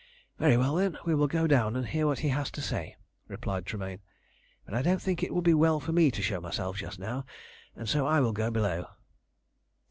"Very 0.39 0.57
well, 0.57 0.73
then, 0.77 0.97
we 1.05 1.13
will 1.13 1.27
go 1.27 1.45
down 1.45 1.75
and 1.75 1.85
hear 1.85 2.07
what 2.07 2.17
he 2.25 2.29
has 2.29 2.49
to 2.53 2.61
say," 2.63 2.95
replied 3.27 3.67
Tremayne. 3.67 4.01
"But 4.65 4.73
I 4.73 4.81
don't 4.81 4.99
think 4.99 5.21
it 5.21 5.31
would 5.31 5.43
be 5.43 5.53
well 5.53 5.79
for 5.79 5.91
me 5.91 6.09
to 6.09 6.23
show 6.23 6.41
myself 6.41 6.77
just 6.77 6.97
now, 6.97 7.23
and 7.75 7.87
so 7.87 8.07
I 8.07 8.19
will 8.19 8.33
go 8.33 8.49
below." 8.49 8.87